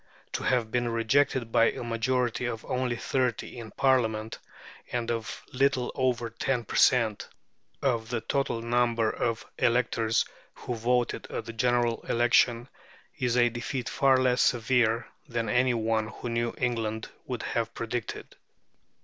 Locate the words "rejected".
0.89-1.51